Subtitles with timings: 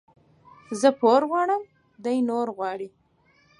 [0.79, 1.63] زه پور غواړم،
[2.03, 2.87] دى نور غواړي.